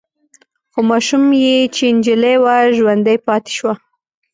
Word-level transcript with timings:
خو 0.71 0.79
ماشوم 0.89 1.23
يې 1.43 1.57
چې 1.75 1.85
نجلې 1.95 2.35
وه 2.43 2.55
ژوندۍ 2.77 3.17
پاتې 3.27 3.51
شوه. 3.57 3.73